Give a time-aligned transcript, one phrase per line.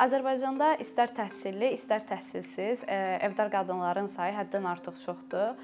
[0.00, 5.58] Azərbaycanda istər təhsilli, istər təhsilsiz evdar qadınların sayı həddən artıq çoxdur.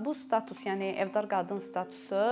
[0.00, 2.22] Bu status, yəni evdar qadın statusu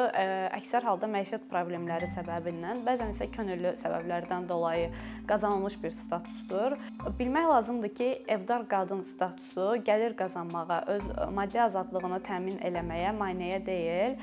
[0.57, 4.87] əksər halda məişət problemləri səbəbindən, bəzən isə könüllü səbəblərdən dolayı
[5.29, 6.79] qazanılmış bir statusdur.
[7.19, 8.09] Bilmək lazımdır ki,
[8.39, 14.17] evdar qadın statusu gəlir qazanmağa, öz maddi azadlığını təmin eləməyə maneə deyil.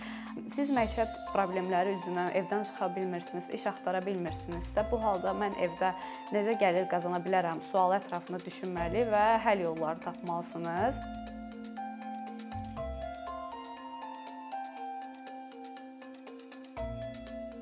[0.55, 5.93] Siz məişət problemləri üzündən evdən çıxa bilmirsiniz, iş axtara bilmirsinizsə, bu halda mən evdə
[6.31, 10.95] necə gəlir qazana bilərəm sualı ətrafında düşünməli və həll yolları tapmalısınız.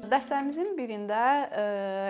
[0.09, 1.21] Dərslərimizin birində
[1.53, 1.63] ə,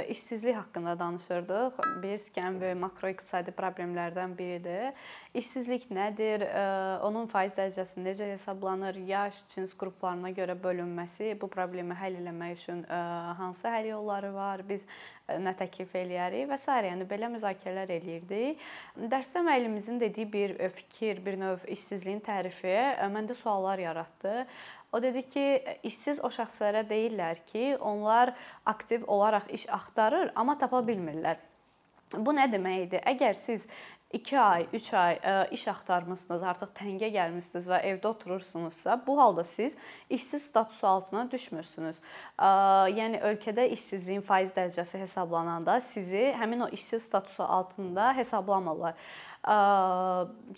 [0.08, 1.80] işsizlik haqqında danışırdıq.
[2.00, 4.96] Bilirsiniz ki, ən böyük makroiqtisadi problemlərdən biridir.
[5.36, 6.46] İşsizlik nədir?
[6.48, 6.64] Ə,
[7.04, 9.02] onun faiz dərəcəsi necə hesablanır?
[9.04, 13.02] Yaş, cins qruplarına görə bölünməsi bu problemi həll etmək üçün ə,
[13.42, 14.64] hansı həll yolları var?
[14.70, 14.88] Biz
[15.44, 16.66] nə təklif eləyərik və s.
[16.90, 18.64] yəni belə müzakirələr eləyirdik.
[19.12, 22.76] Dərsdə müəllimimizin dediyi bir fikir, bir növ işsizliyin tərifi
[23.14, 24.46] məndə suallar yaratdı.
[24.92, 25.46] O dedi ki,
[25.86, 28.34] işsiz o şəxslərə deyirlər ki, onlar
[28.66, 31.38] aktiv olaraq iş axtarır, amma tapa bilmirlər.
[32.18, 33.04] Bu nə deməkdir?
[33.06, 33.68] Əgər siz
[34.14, 35.20] 2 ay, 3 ay
[35.52, 39.76] iş axtarmısınız, artıq təngə gəlmisiniz və evdə oturursunuzsa, bu halda siz
[40.10, 42.00] işsiz statusu altına düşmürsünüz.
[42.98, 48.98] Yəni ölkədə işsizliyin faiz dərəcəsi hesablananda sizi həmin o işsiz statusu altında hesablamırlar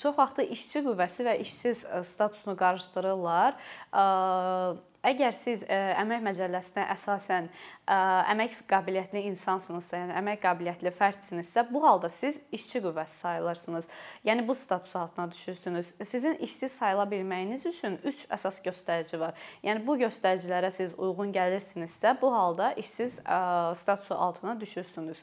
[0.01, 3.59] çox vaxt işçi qüvvəsi və işsiz statusunu qarışdırırlar.
[5.01, 7.47] Əgər siz əmək məcəlləsinə əsasən
[7.89, 13.87] əmək qabiliyyətli insansınızsa, yəni əmək qabiliyyətli fərdsinizsə, bu halda siz işçi qüvvəsi sayılırsınız.
[14.29, 15.89] Yəni bu status altına düşürsünüz.
[16.05, 19.33] Sizin işsiz sayıla bilməyiniz üçün 3 əsas göstərici var.
[19.65, 23.17] Yəni bu göstəricilərə siz uyğun gəlirsinizsə, bu halda işsiz
[23.81, 25.17] statusu altına düşürsünüz.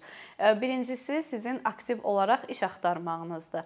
[0.61, 3.63] Birincisi sizin aktiv olaraq iş axtarmağınızdır.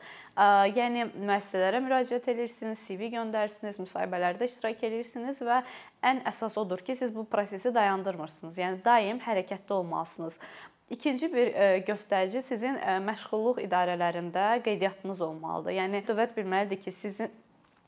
[0.77, 5.63] Yəni müəssisələrə müraciət edirsiniz, CV göndərirsiniz, müsahibələrdə iştirak edirsiniz və
[6.03, 8.59] ən əsas odur ki, siz bu prosesi dayandırmırsınız.
[8.59, 10.35] Yəni daim hərəkətdə olmalısınız.
[10.93, 15.77] İkinci bir e, göstərici sizin e, məşğulluq idarələrində qeydiyyatınız olmalıdır.
[15.79, 17.31] Yəni dövlət bilməlidir ki, sizin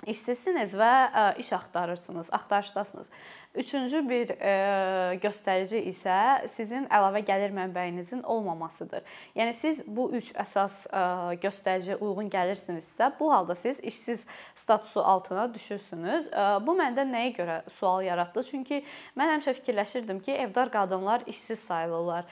[0.06, 3.09] işsizsiniz və e, iş axtarırsınız, axtarışdasınız.
[3.54, 9.04] Üçüncü bir e, göstərici isə sizin əlavə gəlir mənbəyinizin olmamasıdır.
[9.38, 11.03] Yəni siz bu üç əsas e,
[11.44, 14.25] göstəriciyə uyğun gəlirsinizsə, bu halda siz işsiz
[14.59, 16.26] statusu altına düşürsünüz.
[16.32, 18.43] E, bu məndə nəyə görə sual yaratdı?
[18.50, 18.81] Çünki
[19.14, 22.26] mən həmişə fikirləşirdim ki, evdar qadınlar işsiz sayılırlar.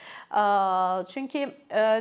[1.13, 1.45] Çünki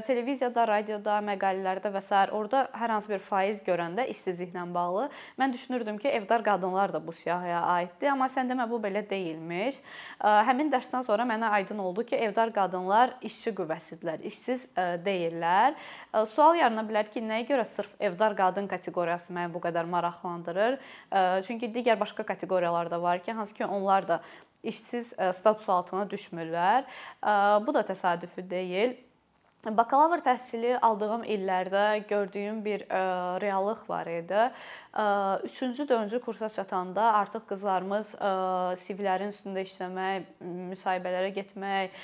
[0.06, 2.26] televiziyada, radioda, məqalələrdə və s.
[2.32, 7.12] orada hər hansı bir faiz görəndə işsizliklə bağlı mən düşünürdüm ki, evdar qadınlar da bu
[7.12, 9.78] siyahıya aiddir, amma sən demə bu belə deyilmiş.
[10.18, 14.66] Həmin dərsdən sonra mənə aydın oldu ki, evdar qadınlar işçi qüvvəsidirlər, işsiz
[15.06, 15.76] deyillər.
[16.32, 20.80] Sual yarana bilər ki, nəyə görə sırf evdar qadın kateqoriyası məni bu qədər maraqlandırır?
[21.46, 24.20] Çünki digər başqa kateqoriyalar da var ki, hansı ki onlar da
[24.62, 26.84] işsiz statusu altına düşmürlər.
[27.66, 28.98] Bu da təsadüfi deyil.
[29.62, 32.80] Bakalavr təhsili aldığım illərdə gördüyüm bir
[33.38, 34.48] reallıq var idi.
[34.92, 38.10] 3-cü, 4-cü kursa çatanda artıq qızlarımız
[38.82, 40.26] CV-lərin üstündə işləmək,
[40.72, 41.94] müsahibələrə getmək,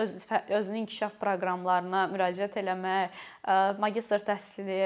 [0.00, 0.14] öz
[0.48, 3.18] özünün inkişaf proqramlarına müraciət eləmək,
[3.82, 4.78] magistr təhsili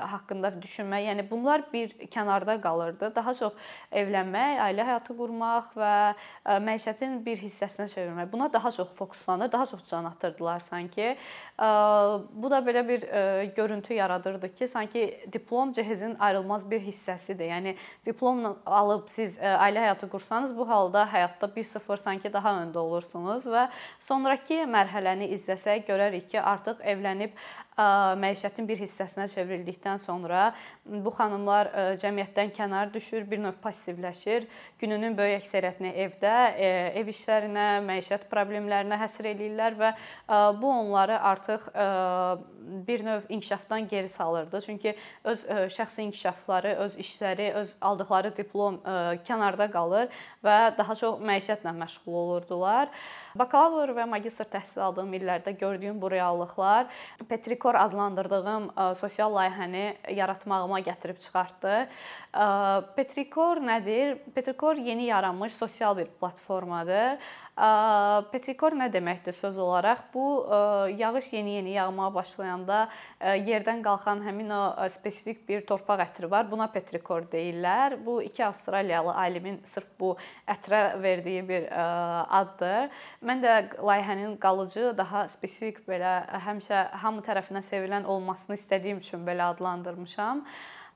[0.00, 3.12] haqqında düşünmək, yəni bunlar bir kənarda qalırdı.
[3.14, 3.52] Daha çox
[3.92, 5.94] evlənmək, ailə həyatı qurmaq və
[6.64, 8.32] məişətin bir hissəsinə çevirmək.
[8.32, 11.16] Buna daha çox fokuslanır, daha çox can atırdılar sanki.
[12.32, 13.00] Bu da belə bir
[13.56, 17.48] görüntü yaradırdı ki, sanki diplom cehizin ayrılmaz bir hissəsidir.
[17.50, 17.74] Yəni
[18.06, 23.66] diplomla alıb siz ailə həyatı qursanız, bu halda həyatda 1-0 sanki daha öndə olursunuz və
[24.00, 27.36] sonrakı mərhələni izləsək görərik ki, artıq evlənib
[27.76, 30.52] məişətin bir hissəsinə çevrildikdən sonra
[30.84, 31.70] bu xanımlar
[32.02, 34.44] cəmiyyətdən kənar düşür, bir növ passivləşir.
[34.78, 36.34] Gününün böyük əksəriyyətini evdə,
[37.00, 39.92] ev işlərinə, məişət problemlərinə həsr eləyirlər və
[40.60, 41.70] bu onları artıq
[42.86, 44.60] bir növ inkişafdan geri salırdı.
[44.60, 48.78] Çünki öz şəxsi inkişafları, öz işləri, öz aldıqları diplom
[49.26, 50.12] kənarda qalır
[50.44, 52.88] və daha çox məişətlə məşğul olurdular.
[53.38, 56.90] Bakalavr və magistr təhsil aldığım illərdə gördüyüm bu reallıqlar
[57.28, 58.68] Petrikor adlandırdığım
[59.00, 61.76] sosial layihəni yaratmağıma gətirib çıxartdı.
[62.96, 64.18] Petrikor nədir?
[64.34, 67.18] Petrikor yeni yaranmış sosial bir platformadır.
[67.52, 70.06] Petrikor nə deməkdir söz olaraq?
[70.14, 70.24] Bu
[70.96, 72.78] yağış yeni-yeni yağmağa başlayanda
[73.20, 76.48] yerdən qalxan həmin o spesifik bir torpaq ətri var.
[76.50, 77.98] Buna petrikor deyirlər.
[78.06, 80.16] Bu iki Avstraliyalı alimin sırf bu
[80.48, 81.68] ətrə verdiyi bir
[82.40, 82.88] addır.
[83.20, 89.52] Mən də layihənin qalıcı, daha spesifik belə həmişə hamı tərəfindən sevilən olmasını istədiyim üçün belə
[89.52, 90.46] adlandırmışam.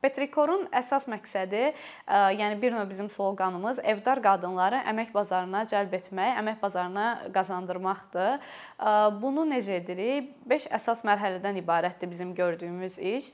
[0.06, 6.36] Petrikorun əsas məqsədi, e, yəni bir növ bizim sloqanımız evdar qadınları əmək bazarına cəlb etmək,
[6.42, 8.38] əmək bazarına qazandırmaqdır.
[8.38, 10.30] E, bunu necə edirik?
[10.46, 13.32] 5 əsas mərhələdən ibarətdir bizim gördüyümüz iş.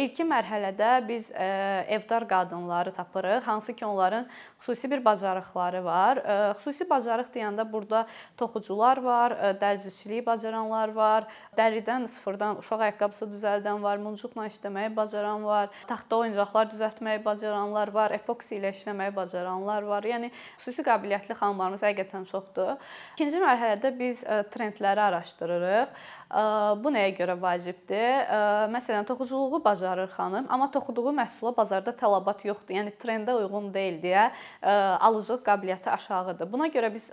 [0.00, 4.24] İlkin mərhələdə biz evdar qadınları tapırıq, hansı ki, onların
[4.60, 6.20] xüsusi bir bacarıqları var.
[6.56, 8.06] Xüsusi bacarıq deyəndə burada
[8.40, 15.68] toxucular var, dərziçilik bacaranlar var, dəridən sıfırdan uşaq ayaqqabısı düzəldən var, muncuqla işləməyi bacaran var,
[15.90, 20.06] taxta oyuncaqlar düzəltməyi bacaranlar var, epoksi ilə işləməyi bacaranlar var.
[20.06, 22.78] Yəni xüsusi qabiliyyətli xanımlarımız həqiqətən çoxdur.
[23.18, 24.22] İkinci mərhələdə biz
[24.54, 26.00] trendləri araşdırırıq.
[26.30, 28.28] Bu nəyə görə vacibdir?
[28.70, 32.76] Məsələn, toxuculuğu bacarır xanım, amma toxuduğu məhsula bazarda tələbat yoxdur.
[32.76, 34.28] Yəni trendə uyğun deyil deyə
[34.62, 36.46] alıcılıq qabiliyyəti aşağıdır.
[36.52, 37.08] Buna görə biz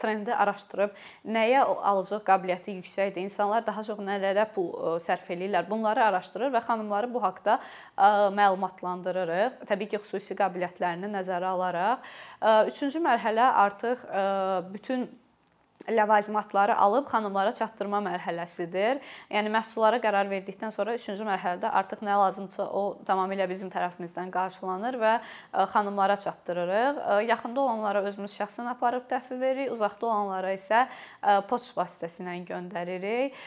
[0.00, 0.96] trendi araşdırıb
[1.28, 4.72] nəyə alıcılıq qabiliyyəti yüksəkdir, insanlar daha çox nələrə pul
[5.04, 7.58] sərf eləyirlər, bunları araşdırır və xanımları bu haqqda
[7.96, 9.62] məlumatlandırırıq.
[9.68, 12.10] Təbii ki, xüsusi qabiliyyətlərini nəzərə alaraq.
[12.72, 14.02] Üçüncü mərhələ artıq
[14.74, 15.08] bütün
[15.86, 18.98] ləvazimatları alıb xanımlara çatdırma mərhələsidir.
[19.30, 24.98] Yəni məhsullara qərar verdikdən sonra 3-cü mərhələdə artıq nə lazımdırsa o tamamilə bizim tərəfimizdən qarşılanır
[24.98, 25.12] və
[25.74, 27.00] xanımlara çatdırırıq.
[27.28, 30.86] Yaxında olanlara özümüz şəxsən aparıb təhvil veririk, uzaqda olanlara isə
[31.46, 33.38] poçt vasitəsilə göndəririk.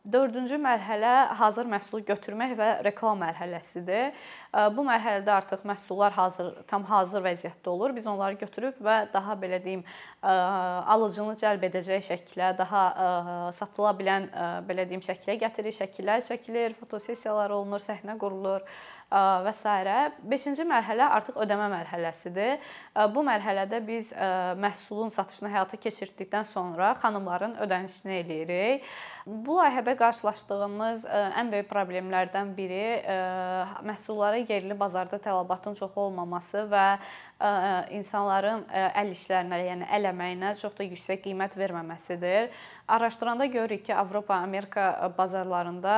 [0.00, 4.14] Dördüncü mərhələ hazır məhsulu götürmək və reklam mərhələsidir.
[4.72, 7.92] Bu mərhələdə artıq məhsullar hazır, tam hazır vəziyyətdə olur.
[7.92, 9.82] Biz onları götürüb və daha belə deyim,
[10.24, 12.84] alıcını cəlb edəcək şəklə, daha
[13.58, 14.30] satıla bilən
[14.70, 18.64] belə deyim şəklə gətiririk, şəkillər çəkilir, fotosessiyalar olunur, səhnə qurulur
[19.10, 19.76] və s.
[20.30, 22.60] 5-ci mərhələ artıq ödəmə mərhələsidir.
[23.14, 24.12] Bu mərhələdə biz
[24.62, 28.86] məhsulun satışını həyata keçirdikdən sonra xanımların ödənişini eləyirik.
[29.26, 31.08] Bu layihədə qarşılaşdığımız
[31.42, 32.84] ən böyük problemlərdən biri
[33.86, 36.86] məhsullara yerli bazarda tələbatın çox olmaması və
[37.96, 42.50] insanların əl işlərinə, yəni əl əməyinə çox da yüksək qiymət verməməsidir.
[42.90, 45.96] Araşdıranda görürük ki, Avropa, Amerika bazarlarında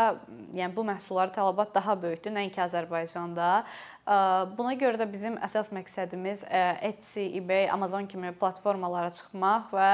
[0.54, 3.64] yəni bu məhsullara tələbat daha böyükdür, nəinki Azərbaycanda.
[4.02, 6.40] Buna görə də bizim əsas məqsədimiz
[6.82, 9.90] Etsy, eBay, Amazon kimi platformalara çıxmaq və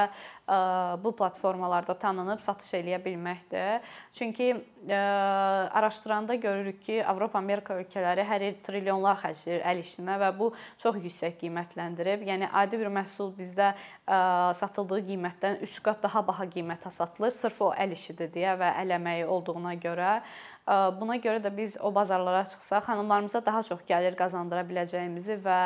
[1.05, 3.84] bu platformalarda tanınıb satış eləyə bilməkdir.
[4.16, 4.49] Çünki
[4.88, 10.96] araşdıranda görürük ki, Avropa, Amerika ölkələri hər il trilyonlar xərcləyir əl işinə və bu çox
[11.04, 12.25] yüksək qiymətləndirib.
[12.32, 13.75] Yəni adi bir məhsul bizdə
[14.08, 18.96] satıldığı qiymətdən 3 qat daha baha qiymətə satılır, sırf o əl işidir deyə və əl
[19.02, 20.22] əməyi olduğuna görə.
[20.69, 25.61] Buna görə də biz o bazarlara çıxsaq, xanımlarımıza daha çox gəlir qazandıra biləcəyimizi və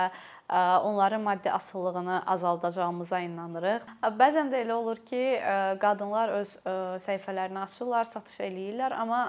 [0.85, 3.87] onların maddi asılılığını azaldacağımıza inanırıq.
[4.21, 5.23] Bəzən də elə olur ki,
[5.81, 6.55] qadınlar öz
[7.01, 9.23] səhifələrini açırlar, satış eləyirlər, amma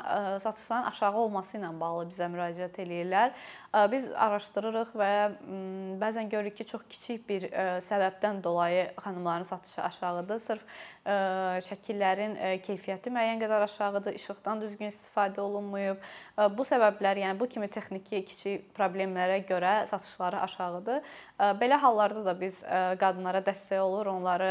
[0.44, 3.31] satışların aşağı olması ilə bağlı bizə müraciət eləyirlər.
[3.90, 5.14] Biz araşdırırıq və
[6.02, 7.48] bəzən görürük ki, çox kiçik bir
[7.88, 10.44] səbəbdən dolayı xanımların satışı aşağıdır.
[10.44, 10.68] Sırf
[11.69, 12.36] şəkillərin
[12.68, 16.04] keyfiyyəti müəyyən qədər aşağıdır, işıqdan düzgün istifadə olunmayıb.
[16.58, 21.02] Bu səbəblər, yəni bu kimi texniki kiçik problemlərə görə satışları aşağıdır.
[21.60, 22.60] Belə hallarda da biz
[23.01, 24.50] qadınlara dəstək olur, onları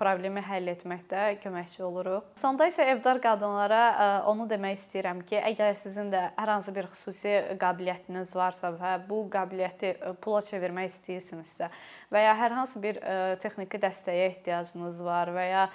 [0.00, 2.30] problemi həll etməkdə köməkçi oluruq.
[2.40, 3.82] Sonda isə evdar qadınlara
[4.30, 9.20] onu demək istəyirəm ki, əgər sizin də hər hansı bir xüsusi qabiliyyətiniz varsa və bu
[9.36, 9.92] qabiliyyəti
[10.24, 11.68] pula çevirmək istəyirsinizsə
[12.08, 12.98] və ya hər hansı bir
[13.44, 15.68] texniki dəstəyə ehtiyacınız var və ya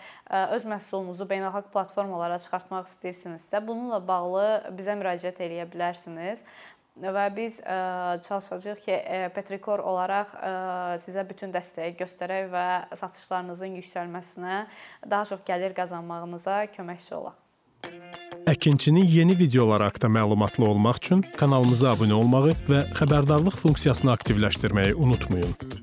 [0.57, 6.41] öz məhsulunuzu beynəlxalq platformalara çıxartmaq istəyirsinizsə, bununla bağlı bizə müraciət eləyə bilərsiniz
[7.01, 7.59] və biz
[8.27, 8.97] çalışacağıq ki,
[9.35, 10.33] Petrikor olaraq
[11.05, 14.65] sizə bütün dəstəyi göstərək və satışlarınızın yüksəlməsinə,
[15.09, 17.39] daha çox gəlir qazanmağınıza köməkçi olaq.
[18.47, 25.82] Əkinçinin yeni videoları haqqında məlumatlı olmaq üçün kanalımıza abunə olmağı və xəbərdarlıq funksiyasını aktivləşdirməyi unutmayın.